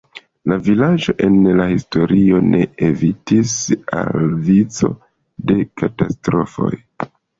La 0.51 0.55
vilaĝo 0.67 1.13
en 1.25 1.35
la 1.59 1.67
historio 1.73 2.39
ne 2.53 2.61
evitis 2.87 3.53
al 3.99 4.25
vico 4.49 4.91
de 5.53 5.59
katastrofoj. 5.83 6.73